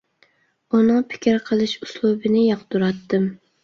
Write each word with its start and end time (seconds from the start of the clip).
ئۇنىڭ 0.77 1.05
پىكىر 1.13 1.39
قىلىش 1.51 1.79
ئۇسلۇبىنى 1.85 2.47
ياقتۇراتتىم. 2.51 3.35